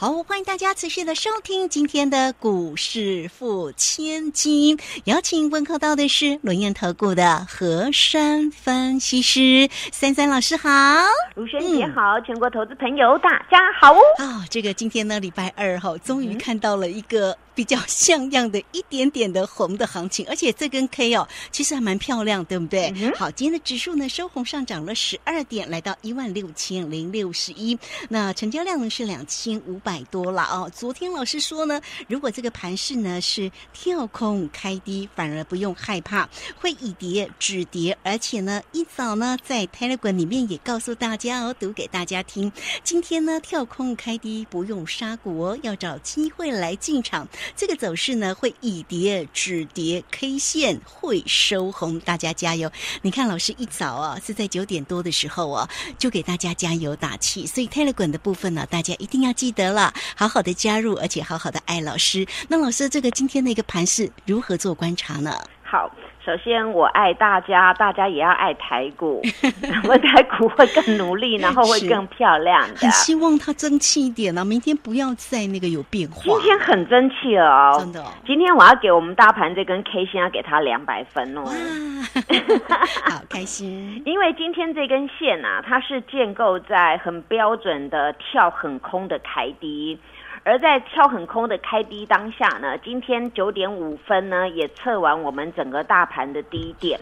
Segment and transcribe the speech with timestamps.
[0.00, 10.68] 好，欢迎大家持续的收听今天的股市付千金，邀请问候到的是轮燕投顾的何山分析师三三老师好，
[11.34, 13.98] 卢轩姐好，全国投资朋友大家好哦。
[14.18, 17.36] 啊，这个今天呢礼拜二哈，终于看到了一个。
[17.58, 22.94] 比较像样的一点点的红的行情，而且这根 K 哦，其实还蛮漂亮，对不对？
[23.16, 27.76] 好，今天的指数呢收红上涨了十二点，来到一万六千零六十一。
[28.08, 30.70] 那成交量呢是两千五百多了哦。
[30.72, 36.28] 昨天老师说呢，如果这个盘势呢是跳空开低，反而不用害怕，
[36.60, 42.52] 会以跌止跌，而且呢一早呢在 Telegram 里面也告诉大家哦，读给大家听。
[42.84, 47.26] 今天呢跳空开低，不用杀股哦，要找机会来进场。
[47.56, 52.70] 这个走势呢，会以跌止跌，K 线会收红，大家加油！
[53.02, 55.68] 你看老师一早啊，是在九点多的时候啊，
[55.98, 57.46] 就给大家加油打气。
[57.46, 62.26] 所以 tele 港的部分呢，大家一定要记得了，好好的加入，而且好好的爱老师。
[62.48, 65.38] 那老师，这个今天的一个盘是如何做观察呢？
[65.68, 65.90] 好。
[66.24, 69.22] 首先，我爱大家，大家也要爱台股，
[69.88, 72.76] 我台股会更努力，然后会更漂亮的。
[72.76, 74.44] 很希望它争气一点啊！
[74.44, 76.20] 明天不要再那个有变化。
[76.22, 78.04] 今天很争气了哦，真的。
[78.26, 81.44] 今天我要给我们大盘这根 K 线要给它两百分哦。
[83.10, 84.02] 好开心！
[84.04, 89.98] 因为今天这根线啊，它是建构在很标准的跳很空的开低。
[90.48, 96.98] 而在跳很空的开低当下呢，今天九点五分呢也测完我们整个大盘的低点，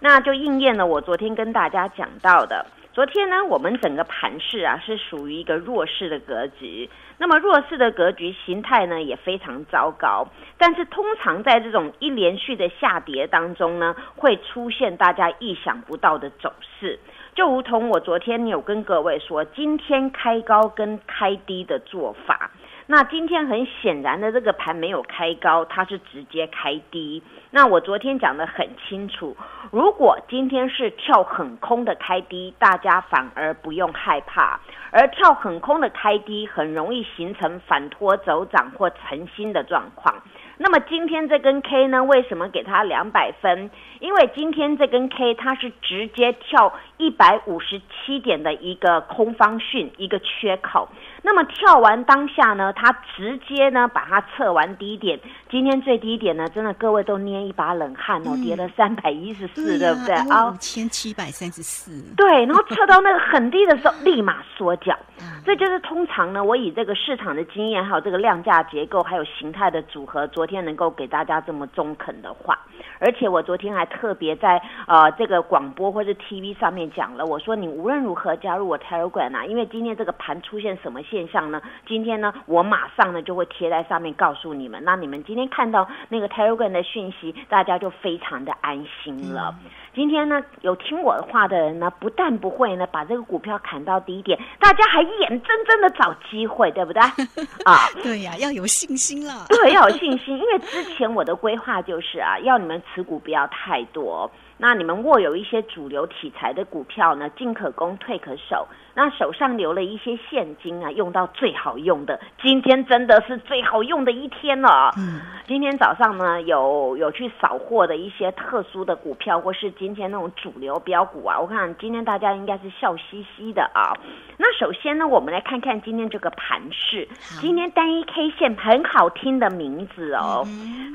[0.00, 2.66] 那就应验了我昨天跟大家讲到的。
[2.92, 10.26] 昨天呢，我们整个盘势啊是属于一个弱势的格局，那么弱势的格局形态呢也非常糟糕。
[10.56, 16.98] 但是通常在这种一连续的下跌当中呢，会出现大家意想不到的走势，
[17.36, 22.50] 就如同我昨天有跟各位说，今天开高跟开低的做法。
[22.90, 27.22] 那今天很显然的，这个盘没有开高，它是直接开低。
[27.50, 29.36] 那我昨天讲的很清楚，
[29.70, 34.58] 如果今天是跳很空的开低，大家反而不用害怕；
[34.90, 40.22] 而跳很空的开低，很容易形成反拖走涨或成新的状况。
[40.56, 42.02] 那么今天这根 K 呢？
[42.04, 43.70] 为什么给它两百分？
[44.00, 50.88] 因为今天这根 K 它是直接跳一百五十七点的一个空方讯，一个缺口。
[51.22, 55.18] 那么跳完当下呢，它直接呢把它测完低点。
[55.50, 60.50] 今天最低点呢，真的各位都捏一把冷汗哦，跌了三百一十四，对不对啊？
[60.50, 62.02] 五千七百三十四。
[62.16, 64.96] 对，然后测到那个很低的时候，立马缩脚。
[65.44, 72.58] 这就是通常呢，我以这个市场的经验，还有这个量价结构，还有形态的组合，昨天能够给大家这么中肯的话。
[72.98, 81.60] 而且我昨天还特别在呃这个广播或者 TV 上面讲了，我说你无论如何加入我 Telegram 啊，因为今天这个盘出现什么现象呢？
[81.86, 84.82] 今天呢，我马上呢就会贴在上面告诉你们。
[84.84, 89.54] 那你们今天看到那个 Telegram 的讯息，大家就非常的安心了。
[89.98, 97.02] 今天呢，有听我的话的人呢，不但不会呢把这个股票砍到低点，大家还眼睁睁的找机会，对不对？
[97.66, 99.46] 啊，对呀，要有信心了。
[99.48, 104.30] 对，要有信心，因为之前我的规划就是啊，要你们持股不要太多。
[104.60, 108.66] 那你们握有一些主流题材的股票呢，进可攻，退可守。
[108.94, 112.18] 那手上留了一些现金啊，用到最好用的。
[112.42, 114.90] 今天真的是最好用的一天了。
[114.98, 121.38] 嗯，今天早上呢，有有去扫货的一些特殊的股票，或是今天那种主流标股啊。
[121.38, 123.94] 我看今天大家应该是笑嘻嘻的啊。
[124.36, 127.06] 那首先呢，我们来看看今天这个盘势。
[127.40, 130.44] 今天单一 K 线很好听的名字哦，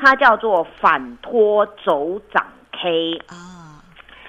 [0.01, 3.79] 它叫做反拖走涨 K 啊。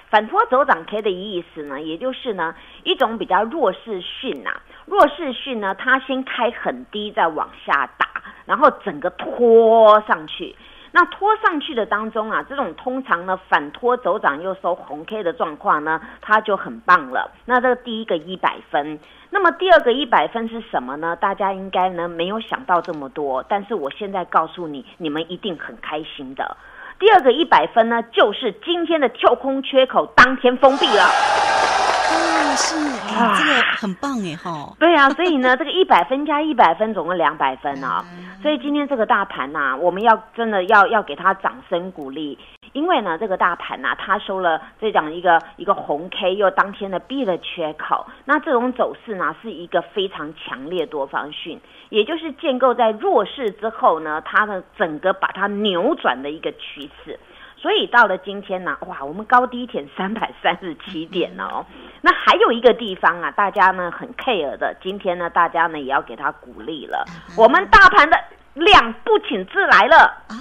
[0.09, 4.51] 反拖走涨 K 的意思呢，也就是呢一种比较弱势讯呐，
[4.85, 8.07] 弱势讯呢，它先开很低，再往下打，
[8.45, 10.55] 然后整个拖上去。
[10.93, 17.29] 那拖上去的当中啊，这种通常呢反拖走涨又收红 K 的状况呢，它就很棒了。
[17.43, 18.97] 那这个第一个一百分，
[19.31, 21.13] 那么第二个一百分是什么呢？
[21.17, 26.55] 大家应该呢没有想到这么多，但是我现在告诉你，你们一定很开心的。
[26.97, 31.03] 第二个一百分呢，就是今天的跳空缺口当天封闭了。
[31.03, 32.75] 哦，是
[33.15, 34.73] 啊，这个很棒哎哈。
[34.79, 38.03] 对啊，所以呢，这个一百分加一百分，总共两百分啊。
[38.41, 42.37] 所以今天这个大盘呐，我们要真的要要给他掌声鼓励。
[42.75, 51.57] 因为呢，这个大盘呐、它收了这样一个一个红 K，又当天的 B 的缺口，那这种走势呢，是一个非常强烈多方讯，
[51.87, 57.17] 也就是建构在弱势之后呢，它的整个把它扭转的一个趋势。
[57.55, 61.65] 所以到了今天呢，哇，我们高低点三百三十七点哦。
[62.01, 67.05] 那还有一个地方啊，大家呢很 care 的，今天呢，大家呢也要给他鼓励了。
[67.37, 68.21] 我们大盘的
[68.55, 69.97] 量不请自来了，
[70.27, 70.35] 啊，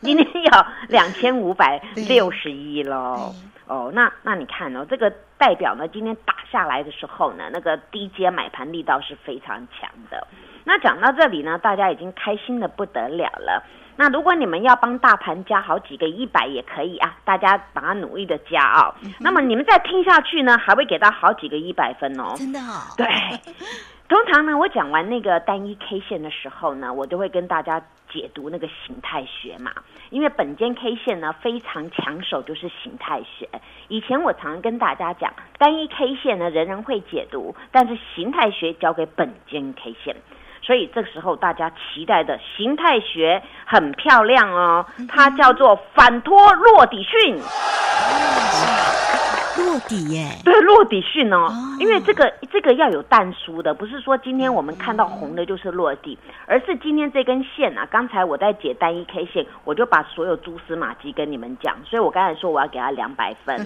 [0.00, 0.50] 今天有
[0.88, 3.34] 两千五百六十一喽。
[3.66, 10.26] 哦，那那你看哦，这个代表呢，今天打下来的时候呢，那个低阶买盘力道是非常强的。
[10.64, 13.64] 那讲到这里呢，大家已经开心的不得了了。
[13.96, 22.34] 那如果你们要帮大盘加好几个一百也可以啊，大家把它努力的加啊、那么你们再听下去呢，还会给到好几个一百分哦。
[22.36, 23.06] 真的哦，对，
[24.10, 27.80] 通常呢，我讲完那个单一 K 线的时候呢，我都会跟大家
[28.12, 29.70] 解读那个形态学嘛。
[30.10, 33.48] 因为本间 K 线呢非常抢手，就是形态学。
[33.86, 40.16] 以前我常跟大家讲，单一 K 线呢人人会解读，但是形态学交给本间 K 线。
[40.60, 47.38] 所以这时候大家期待的形态学很漂亮哦，它叫做反托落底讯。
[49.60, 57.86] 落底耶，对，落底讯哦哦，因为这个这个要有淡书的，不是说今天我们看到红的就是落地，而是今天这根线啊。
[57.90, 63.56] 刚才我在解单一 K 线，我就把所有蛛丝马迹跟你们讲，所以我刚才说我要给它两百分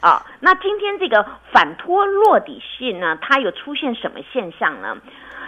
[0.00, 0.24] 啊。
[0.40, 4.96] 那今天这个反托落底讯呢，它有出现什么现象呢？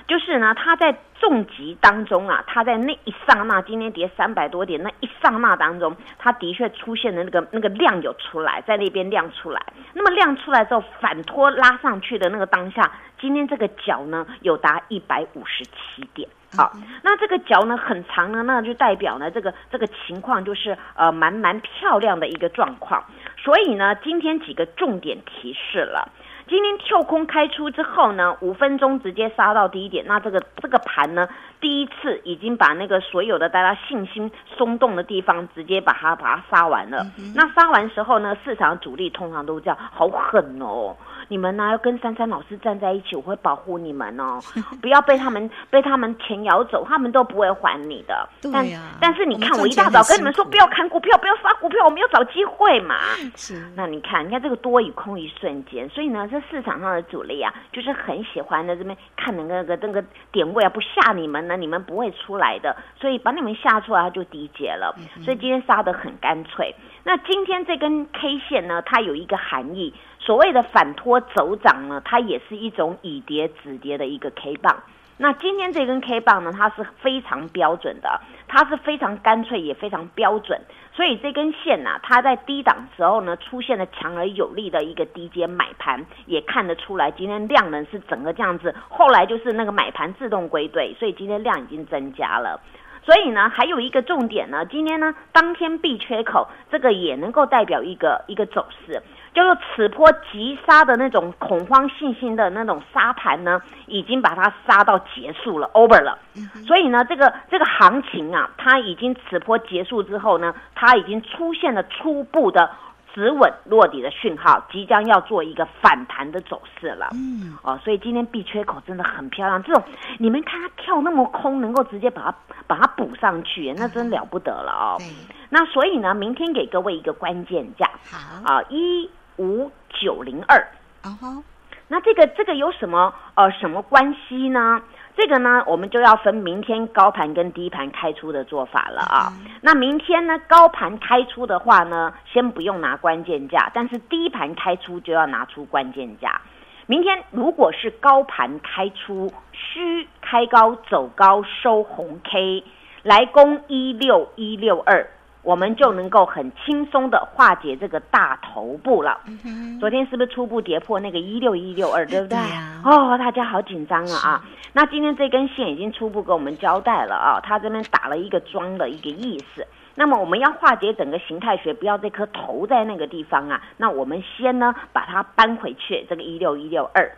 [0.09, 9.63] 就是呢，它在重疾当中啊，它在那一刹那，今天跌三百多点，那一刹那当中，它的确出现的那个那个量有出来，在那边量出来。
[9.95, 12.91] 那么量出来之后，反拖拉上去的那个当下，
[13.21, 16.29] 今天这个角呢有达一百五十七点。
[16.55, 16.71] 好，
[17.03, 23.03] 那这个角呢很长呢，那就代表呢这个这个情况就是呃蛮蛮漂亮的一个状况。
[23.39, 26.11] 所以呢，今天几个重点提示了。
[26.49, 31.29] 今天跳空开出之后呢，五分钟直接杀到低点，那这个这个盘呢，
[31.61, 37.07] 第一次已经把那个所有的大家信心松动的地方，直接把它把它杀完了。
[37.35, 40.97] 那杀完时候呢，市场主力通常都这样，好狠哦！
[41.33, 44.39] 你们呢要跟珊珊老师站在一起，我会保护你们哦，
[44.83, 48.29] 不要被他们被他们钱咬走，他们都不会还你的。
[48.43, 52.97] 但对呀但是你看，我一大早跟你们说不要看股票，不要杀股票，我们要找机会嘛。
[53.35, 64.95] 是那你看，你看这个多与空一瞬间，所以呢，这市场上的主力啊，就是很喜欢在这边看那个那个那个点位啊，不吓你们呢，你们不会出来的，所以把你们吓出来，它就低阶了。
[65.25, 66.75] 所以今天杀的很干脆。
[67.05, 69.93] 那今天这根 K 线呢，它有一个含义，
[70.25, 74.83] 所谓的反托走涨呢，它也是一种以跌止跌的一个 K 棒。
[75.19, 80.61] 那今天这根 K 棒呢，它是非常标准的，它是非常干脆也非常标准，
[80.95, 92.61] 所以这根线呐、它在低档时候呢，出现了强而有力的一个低阶买盘，也看得出来今天量能是整个这样子，后来就是那个买盘自动归队，所以今天量已经增加了。
[93.05, 99.03] 所以呢，还有一个重点呢，今天呢当天闭缺口，这个也能够代表一个一个走势，
[99.35, 106.19] 叫做此波急杀的那种恐慌信心的那种杀盘呢，已经把它杀到结束了，over 了。
[106.67, 112.71] 所以呢，这个这个行情啊，它已经此波结束之后呢，它已经出现了初步的
[113.15, 117.09] 止稳落底的讯号，即将要做一个反弹的走势了。
[117.13, 119.63] 嗯，哦，所以今天闭缺口真的很漂亮。
[119.63, 119.83] 这种
[120.19, 122.35] 你们看它跳那么空，能够直接把它
[122.67, 124.97] 把它补上去，那真了不得了哦。
[124.99, 125.07] 对，
[125.51, 129.11] 那所以呢，明天给各位一个关键价好，啊，一
[129.43, 130.57] 五九零二。
[131.03, 131.43] 啊哈，
[131.89, 134.81] 那这个这个有什么呃什么关系呢？
[135.15, 139.33] 这个呢，我们就要分明天高盘跟低盘开出的做法了啊。
[139.61, 146.41] 那明天呢，高盘开出的话呢，先不用拿关键价，但是低盘开出就要拿出关键价。
[146.87, 152.65] 明天如果是高盘开出，需开高走高收红 K，
[153.03, 155.11] 来攻一六一六二，
[155.43, 159.21] 我们就能够很轻松的化解这个大头部了。
[159.27, 162.39] 嗯昨天是不是初步跌破那个一六一六二，对不对？
[162.39, 164.45] 对呀哦，大家好紧张啊啊！
[164.73, 169.67] 那今天这根线已经初步给我们交代了啊，它这边打了一个桩的一个意思。
[169.95, 173.61] 那么我们要化解整个形态学，不要这颗头在那个地方啊。
[173.77, 177.11] 那我们先呢把它搬回去，这个一六一六二。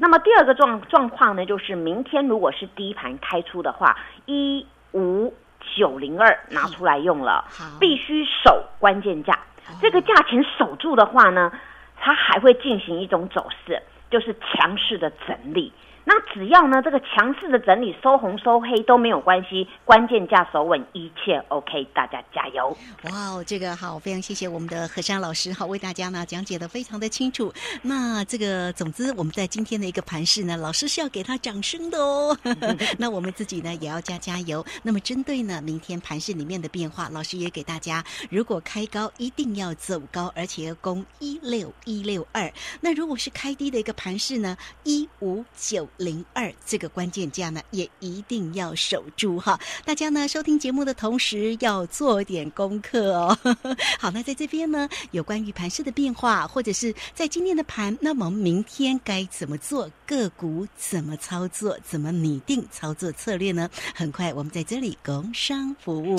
[0.00, 3.96] 那么第二个状状况呢，就是明天如果是低盘开出的话，
[4.26, 5.34] 一五
[5.76, 7.44] 九零二拿出来用了，
[7.80, 9.38] 必须守关键价。
[9.80, 11.52] 这个价钱守住的话呢，
[11.96, 15.72] 它还会进行一种走势，就是强势的整理。
[16.04, 22.76] 那只要呢这个强势的整理收红收黑都没有关系，关键价守稳，一切 OK，大家加油！
[23.04, 27.52] 哇哦，这个好，非常谢谢我们的何山老师哈，为大家呢讲解的非常的清楚。
[27.82, 32.36] 那这个总之我们在今天的一个盘势呢，老师是要给他掌声的哦。
[32.98, 34.64] 那我们自己呢也要加加油。
[34.82, 42.52] 那么针对呢明天盘势里面的变化，老师也给大家，如果开高一定要走高，而且要攻一六一六二。
[42.80, 49.58] 那如果是开低的一个盘势呢，一五九零二这个关键价呢，也一定要守住哈。
[49.84, 53.36] 大家呢收听节目的同时要做点功课哦。
[53.98, 59.90] 好，那在这边呢，有关于盘势的变化，或者是在今天的盘，那么明天该怎么做？
[60.06, 61.76] 个股怎么操作？
[61.84, 63.68] 怎么拟定操作策略呢？
[63.94, 66.16] 很快我们在这里工商服务。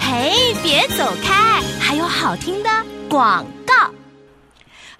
[0.00, 2.70] 嘿，别走开，还有好听的
[3.08, 3.93] 广告。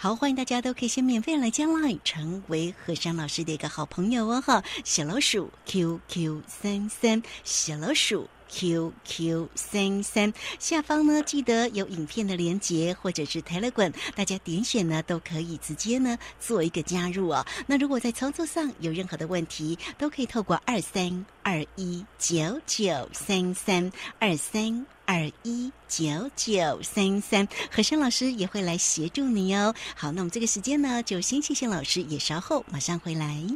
[0.05, 4.63] 好，欢迎大家都可以先免费来加 line，成为何山老师的一个好朋友哦哈。
[4.85, 17.45] 小老鼠 QQ 三三，小老鼠 QQ 三三，下方呢记得有影片的连接或者是 Telegram，大家点选呢都可以直接呢做一个加入哦。
[17.67, 24.87] 那如果在操作上有任何的问题，都可以透过二三二一九九三三二三。
[25.07, 29.75] 二一九九三三，何生老师也会来协助你哦。
[29.95, 33.47] 好，那我们这个时间呢，就先谢谢老师，也稍后马上回来。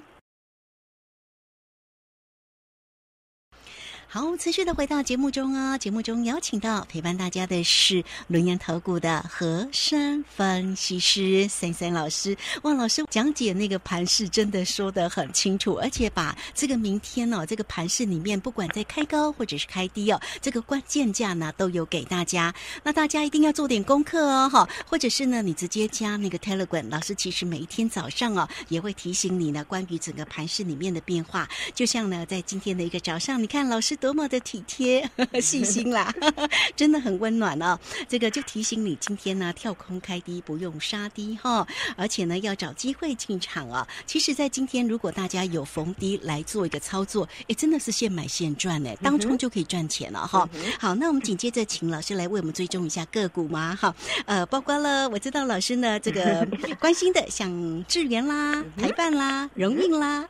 [4.10, 5.76] 好，持续的回到节目中啊！
[5.76, 12.34] 节目中邀请到陪伴大家的是轮研投股的和山分析师三三老师。
[12.62, 22.54] 哇，老师讲解那个盘势真的说得很清楚，而且把这个明天哦，这个盘势里面不管在开高或者是开低哦，这个关键价呢都有给大家。
[22.82, 31.46] 那大家一定要做点功课哦，哈，或者是呢，你直接加那个 Telegram，老师其实每一天早上哦也会提醒你呢，关于整个盘势里面的变化。
[31.74, 33.97] 就像呢，在今天的一个早上，你看老师。
[34.00, 35.08] 多么的体贴
[35.40, 36.12] 细心啦，
[36.76, 37.78] 真的很温暖哦。
[38.08, 43.86] 这个就提醒你，今天呢跳空开低不用杀低哈，而且呢要找机会进场啊。
[44.06, 50.48] 其实，在今天如果大家有逢低来做一个操作，哎，真的是现买现赚哎，当冲就可以赚钱了哈。
[50.78, 53.94] 好，那我们紧接着请老师来为我们追踪一下个股嘛哈。
[54.26, 56.46] 呃，包括了我知道老师呢这个
[56.80, 60.28] 关心的，像智源啦、台办啦、荣运啦，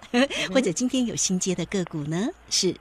[0.53, 2.75] 或者今天有新接的个股呢是。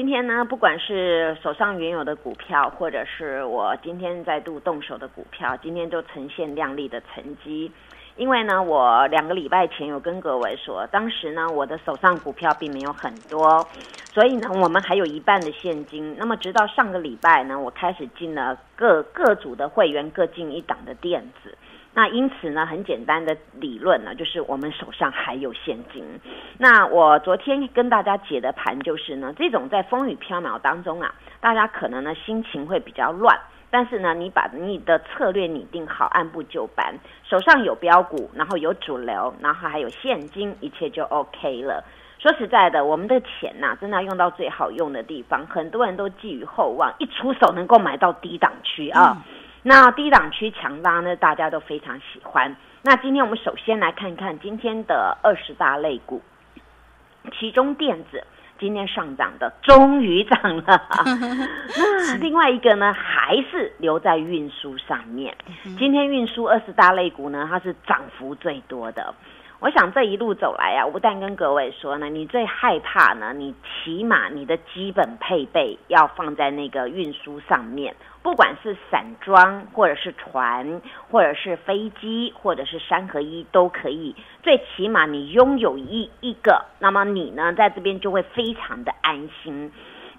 [0.00, 7.70] 今天呢，不管是手上原有的股票，或者是我今天再度动手的股票，今天都呈现亮丽的成绩。
[8.16, 13.62] 因为呢，我两个礼拜前有跟各位说，当时呢，我的手上股票并没有很多，
[14.10, 16.16] 所以呢，我们还有一半的现金。
[16.18, 21.54] 那么，直到上个礼拜呢，我开始进了各各组的会员各进一档的电子。
[21.92, 26.04] 那因此呢，很简单的理论呢，就是我们手上还有现金。
[26.56, 33.36] 那我昨天跟大家解的盘就是呢，这种在风雨飘渺当中啊，大家可能呢心情会比较乱，
[33.70, 36.94] 但是呢，你把你的策略拟定好，按部就班，
[37.24, 41.82] 手上有标股，然后有主流，然后还有现金，一切就 OK 了。
[42.20, 49.16] 说实在的，我们的钱呐，真的要用到最好用的地方，很多人都寄予厚望，一出手能够买到低档区啊。
[49.62, 52.56] 那低档区强拉呢，大家都非常喜欢。
[52.82, 56.22] 那今天我们首先来看看今天的二十大类股，
[57.38, 58.24] 其中电子
[58.58, 60.86] 今天上涨的终于涨了。
[61.76, 65.36] 那另外一个呢，还是留在运输上面。
[65.78, 69.14] 今天运输二十大类股呢，它是涨幅最多的。
[69.60, 77.94] 我想这一路走来啊，我不但跟各位说呢，你最害怕呢，你起码你的基本配备要放在那个运输上面。
[78.22, 84.14] 不管是散装，或者是船，或者是飞机，或者是三合一，都可以。
[84.42, 89.70] 最起码你拥有一一个，那么你呢，在这边就会非常的安心。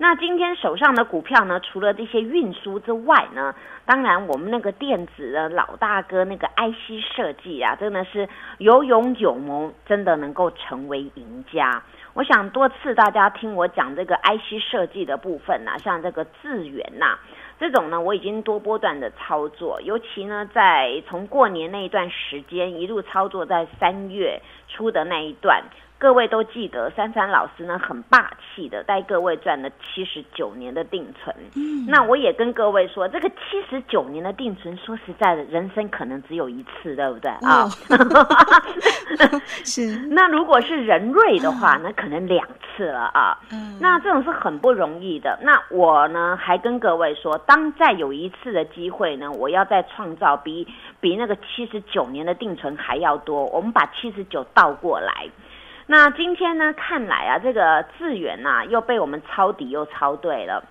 [0.01, 3.53] 那今天手上的股票呢，除了这些运输之外呢，
[3.85, 8.27] 当然我们那个电子的老大哥那个 IC 设计啊，真的是
[8.57, 11.83] 有勇有谋，真的能够成为赢家。
[12.15, 17.19] 我想多次大家听我讲这个 IC 设计的部分呐，像这个智源呐。
[17.59, 25.61] 这种呢，我已经多波段的操作，尤其呢，在从过年那一段时间一路操作，在三月初的那一段。
[26.01, 31.35] 各位都记得，珊珊老师呢很霸气的带各位赚了七十九年的定存。
[31.55, 37.69] 嗯，那我也跟各位说，这个七十九年的定存，说实在的，人生可能只有一次，对不对啊？
[39.63, 39.95] 是。
[40.09, 43.37] 那如果是人瑞的话，那可能两次了啊。
[43.51, 43.77] 嗯。
[43.79, 45.37] 那这种是很不容易的。
[45.43, 50.67] 那我呢还跟各位说，当再有一次的机会呢，我要再创造比
[50.99, 53.45] 比那个七十九年的定存还要多。
[53.45, 55.29] 我们把七十九倒过来。
[55.91, 60.63] 那今天呢，看来啊，这个智源呐、又被我们抄底又抄对了。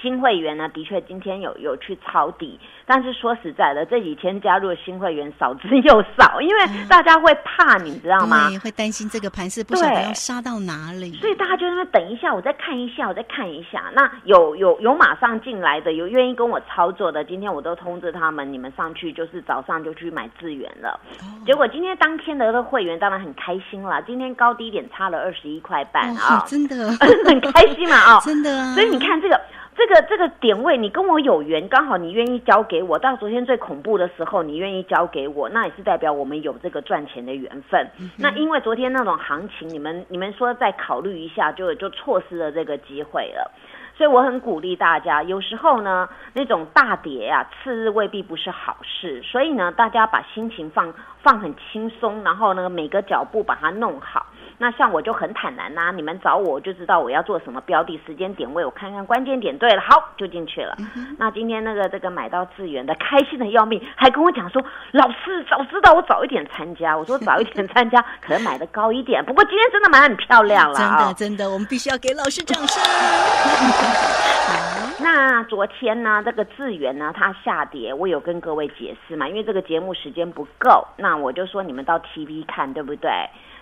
[0.00, 8.48] 新会员呢，的确今天有有去抄底，但是说实在的，这几天加入的新会员少之又少，因为大家会怕，你知道吗？
[8.48, 11.12] 对，会担心这个盘势不晓得对要杀到哪里。
[11.14, 13.84] 所以大家就在那等一下，我再看一下，我再看一下。
[13.94, 20.98] 那有有有马上进来的，有愿意跟我操作的，今天我都通知他们，你们上去就是早上就去买资源了。
[21.20, 26.90] 哦结果今天当天的这个会员当然很开心啦，今天高低点差了二十一块半啊哦，，真的
[27.24, 28.74] 很开心嘛啊、真的啊。
[28.74, 29.40] 所以你看这个。
[29.78, 32.98] 这个这个点位，你跟我有缘，刚好你愿意交给我。
[32.98, 37.88] 到昨天最恐怖的时候，你愿意交给我，那也是代表我们有这个赚钱的缘分。
[38.16, 43.52] 那因为昨天那种行情，你们你们说再考虑一下，就就错失了这个机会了。
[43.96, 49.22] 所以我很鼓励大家，有时候呢，那种大跌啊，次日未必不是好事。
[49.22, 50.92] 所以呢，大家把心情放
[51.22, 54.26] 放很轻松，然后呢，每个脚步把它弄好。
[54.60, 60.76] 那像我就很坦然呐、你们找我，我就知道我要做什么标的、时间点位，我看看关键点对了，好就进去了。
[61.16, 64.60] 那今天那个这个买到智源的，开心的要命，还跟我讲说，
[64.90, 66.96] 老师早知道我早一点参加。
[66.96, 69.24] 我说 早一点参加，可能买的高一点。
[69.24, 72.82] 不过今天真的买很漂亮了真啊、的真的，我们必须要给老师掌声。
[75.00, 83.08] 那昨天呢，这个智源呢，它下跌，我有跟各位解释嘛，因为这个节目时间不够，那我就说你们到 TV 看，对不对？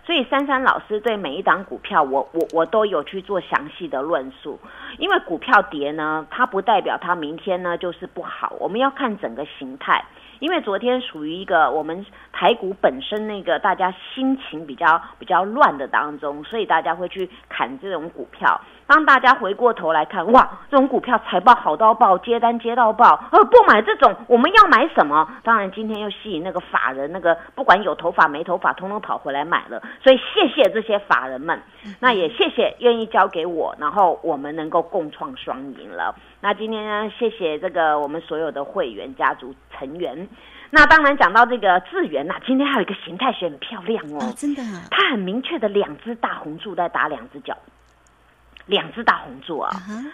[0.06, 4.56] 所以珊珊老师对每一档股票我，我我都有去做详细的论述。
[4.98, 10.04] 因为股票跌呢，它不代表它明天呢就是不好，我们要看整个形态。
[10.40, 18.60] 因为昨天属于一个我们台股本身那个大家心情比较比较乱的当中，所以大家会去砍这种股票。
[18.86, 25.28] 当大家回过头来看，哇，这种股票财报好到爆，接单接到爆，呃，不买这种，我们要买什么？
[25.42, 29.82] 当然，今天又吸引那个法人，那个不管有头发没头发，通通跑回来买了。
[30.04, 31.60] 所以谢谢这些法人们，
[31.98, 36.14] 那也谢谢愿意交给我，然后我们能够共创双赢了。
[36.40, 40.28] 那今天呢，谢谢这个我们所有的会员家族成员。
[40.70, 47.56] 那当然讲到这个智源呐、今天还有一个形态学很漂亮哦哦，真的啊它很明确的两只大红柱在打两只脚，
[48.66, 49.70] 两只大红柱啊。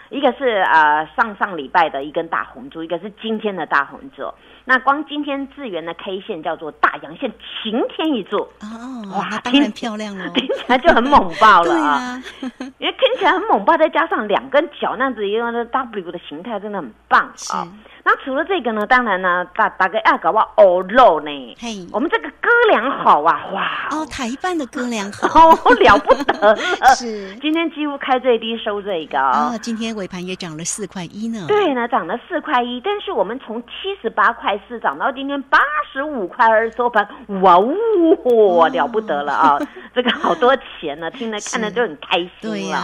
[0.09, 4.31] 一个是呃上上礼拜的一根大红柱，一个是今天的大红柱。
[4.65, 10.29] 那光今天智源的 K 线叫做大阳线，晴天一柱，哦，哇当然漂亮了。
[10.29, 11.89] 听起来就很猛爆了啊！
[11.91, 12.23] 啊，
[12.79, 17.21] 因为听起来很猛爆，再加上两根脚那样子一个的 W 的形态，真的很棒
[17.53, 17.67] 啊！
[18.05, 26.55] 那除了这个呢，当然呢，大大概要搞不好欧肉呢，嘿，我们这个哥俩好啊，哇哦，台办的哥俩好， 哦了不得了，
[26.95, 29.19] 是今天几乎开最低收最高。
[29.19, 31.45] 哦，今天尾盘也涨了四块一呢。
[31.47, 35.59] 对呢，涨了四块一，但是我们从七十八块四涨到今天八
[35.91, 37.07] 十五块二收盘，
[37.41, 39.59] 哇哦，了不得了啊！
[39.93, 42.77] 这个好多钱呢，听了看了都很开心了。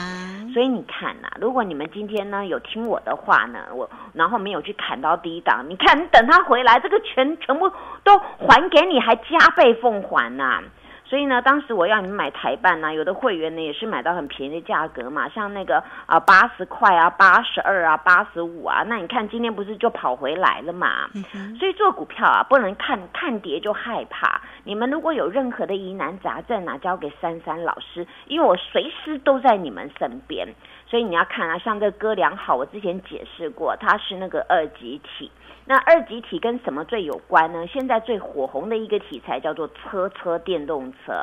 [0.53, 7.71] 所以你看呐、如果你们今天呢有听我的话呢，我然后没有去砍到低档，你看你等他回来，这个全全部
[8.03, 10.61] 都还给你，还加倍奉还呐、
[11.09, 21.09] 所以呢，当时我要你们买台办呐、有的会员呢也是买到很便宜的价格嘛，像那个啊八十块啊、八十二啊、八十五啊，那你看今天不是就跑回来了嘛？
[21.15, 24.39] 嗯，所以做股票啊，不能看看跌就害怕。
[24.63, 30.47] 你们如果有任何的疑难杂症啊，交给珊珊老师，因为我随时都在你们身边。
[30.85, 35.31] 所以你要看啊，像这个哥俩好，我之前解释过，它是那个二级体。
[35.69, 37.67] 那二级体跟什么最有关呢？
[37.67, 41.13] 现在最火红的一个题材叫做车车电动车。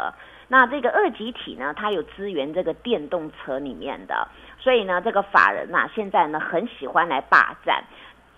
[0.46, 4.28] 那这个二级体呢，它有资源这个电动车里面的，
[4.61, 7.82] 所以呢，这个法人呐、现在呢很喜欢来霸占。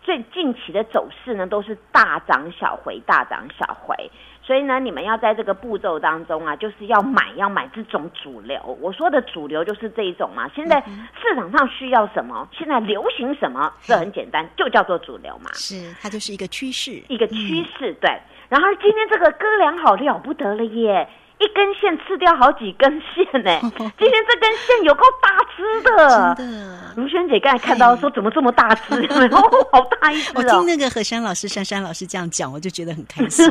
[0.09, 4.11] 最近期的走势呢，都是大涨小回，大涨小回。
[4.43, 8.59] 所以呢，你们要在这个步骤当中啊，就是要买，要买这种主流。
[8.81, 10.49] 我说的主流就是这一种嘛。
[10.57, 15.53] 现在市场上需要什么，现在流行什么，这很简单，就叫做主流嘛。
[15.53, 18.11] 是它就是一个趋势，一个趋势，对。
[18.49, 21.07] 然后今天这个哥俩好了不得了耶，
[21.39, 23.51] 一根线吃掉好几根线呢。
[23.99, 26.79] 今天这根线有够大只的， 真的。
[26.97, 29.07] 如萱姐刚才看到说怎么这么大只？
[29.71, 30.67] 好大一只哦我听。
[30.67, 33.49] 那个何山老师、珊珊老师这样讲，我就觉得很开心。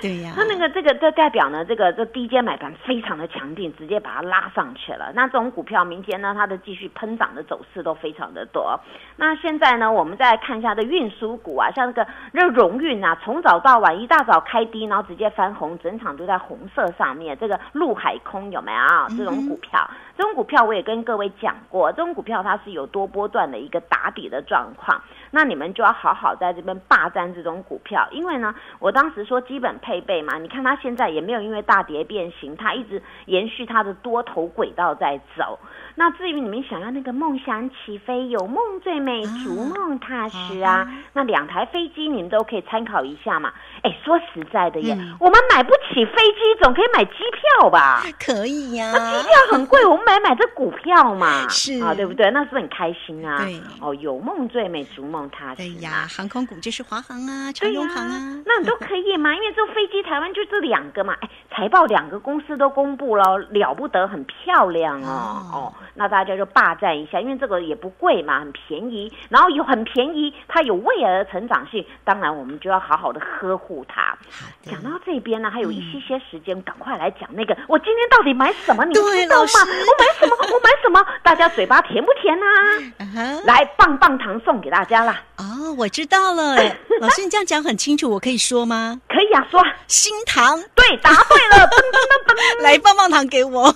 [0.00, 5.12] 对呀，那那个这个这代表呢，这个这低阶买盘非常的强劲，直接把它拉上去了。
[5.14, 8.78] 那这种股票明天呢，它的继续喷涨的走势都非常的多。
[9.16, 19.90] 那现在呢，我们再来看一下这运输股啊，像那个这荣运啊，从早到晚一大早开低，然后直接翻红，整场都在红色上面，这个陆海空有没有这种股票？
[20.16, 35.58] 这种股票我也跟各位讲过，这种股票它是有多波段的一个打底的状况，那你们就要好好在这边霸占这种股票，因为呢，我当时说基本配备嘛，你看它现在也没有因为大跌变形，它一直延续它的多头轨道在走。
[35.94, 43.52] 那至于你们想要那个梦想起飞，有梦最美，逐梦踏实啊，那两台飞机你们都可以参考一下嘛。
[43.82, 47.12] 哎，说实在的耶，我们买不起飞机，总可以买机
[47.60, 48.02] 票吧？
[48.18, 52.30] 可以呀，那机票很贵，我们买买这股票嘛，是啊，对不对？
[52.32, 53.38] 那是很开心啊？
[53.38, 55.56] 对，哦，有梦最美，逐梦踏实。
[55.56, 61.16] 对呀，航空股就是华航啊，长荣航啊，那你都可以嘛， 因为这飞机台湾就这两个嘛。
[61.20, 65.46] 哎，财报两个公司都公布了，了不得，很漂亮哦。
[65.52, 73.60] 哦，那大家就霸占一下，因为这个也不贵嘛，很便宜，然后有很便宜，它有未来的成长性，当然我们就要好好的呵护。
[73.70, 74.18] 护它。
[74.62, 78.84] 讲到这边呢，还有一些些时间，赶快来讲那个，我今天到底买什么？
[78.84, 79.48] 你知道吗？
[79.86, 80.36] 我买什么？
[80.52, 81.04] 我买什么？
[81.22, 83.42] 大家嘴巴甜不甜呐？
[83.44, 85.22] 来，棒棒糖送给大家啦！
[85.36, 86.56] 哦，我知道了，
[87.00, 89.00] 老师，你这样讲很清楚，我可以说吗？
[89.08, 90.60] 可以啊，说新糖。
[90.74, 93.72] 对，答对了， 噔噔噔噔，来棒棒糖给我。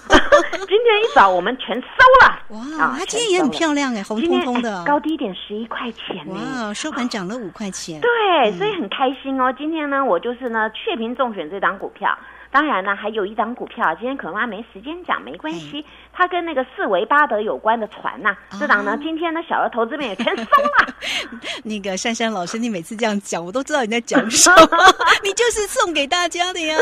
[0.66, 2.38] 今天一早我们全收了。
[2.48, 6.26] 哇，它今天也很漂亮哎，红彤彤的，高低点十一块钱。
[6.28, 8.00] 哇，收盘涨了五块钱。
[8.00, 9.54] 对，所以很开心哦。
[9.56, 9.84] 今天。
[9.84, 12.16] 呢，我就是呢，确评中选这档股票。
[12.54, 15.84] 当然呢，还有一档股票，今天可能还没时间讲，没关系。
[16.12, 20.94] 它跟那个四维巴德有关的船呐，这档呢，今天呢，小额投资们也全松了。
[21.64, 24.56] 那个珊珊老师，你每次这样讲，我都知道你在讲什么，
[25.24, 26.76] 你就是送给大家的呀。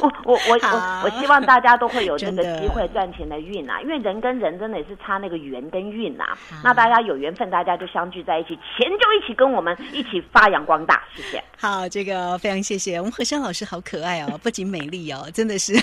[0.00, 6.26] 我我我我我希望大家都会有这个机会赚钱的运啊，因为人跟人真的也是差那个缘跟运呐。
[6.62, 11.02] 那大家有缘分，大家就相聚在一起，钱就一起跟我们一起发扬光大。
[11.16, 11.42] 谢谢。
[11.58, 15.74] 好，这个非常谢谢我们何珊老师，好可爱哦，不仅美丽哦，真的是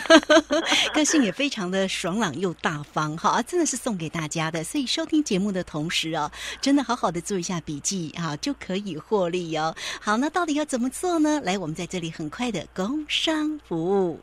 [0.95, 2.69] 个性也非常的爽朗又大。
[2.93, 9.75] 方哈，真的是送给大家的，所以收听节目的同时哦，真的好好的做一下笔记啊，就可以获利哦。
[9.99, 11.41] 好，那到底要怎么做呢？
[11.43, 14.19] 来，我们在这里很快的工商服务。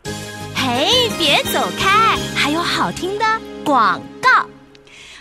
[0.54, 3.24] 嘿，别走开，还有好听的
[3.64, 4.48] 广告。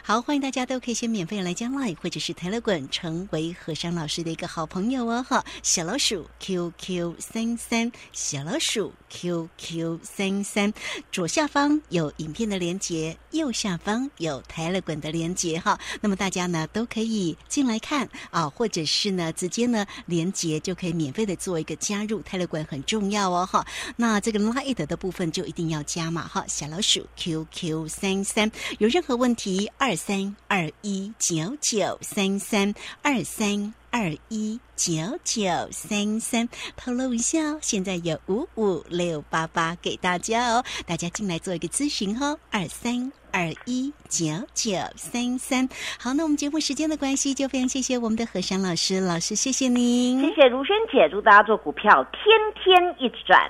[0.07, 5.43] 好，欢迎大家都可以先免费来加 Line 或者是 Telegram 成为何山老师的一个好朋友哦哈。
[5.63, 10.71] 小老鼠 QQ 三三，小老鼠 QQ 三三，
[11.11, 15.79] 左下方有影片的连接，右下方有 Telegram 的连接哈。
[16.01, 23.65] 那么大家呢都可以进来看啊，或者是呢直接呢连接就可以免费的做一个加入 Telegram 很重要哦哈。
[23.95, 26.45] 那这个 Line 的部分就一定要加嘛哈。
[26.47, 29.94] 小老鼠 QQ 三三，有任何问题二。
[29.95, 45.69] 三二一九九三三二三二一九九三三，透露一下哦，现在有五五六八八给大家哦，大家进来做一个咨询哦，二三二一九九三三。
[45.99, 52.21] 好，那我们节目时间的关系，就非常谢谢我们的何山老师，老师谢谢您，谢谢如萱姐，祝大家做股票天
[52.63, 53.49] 天一直赚。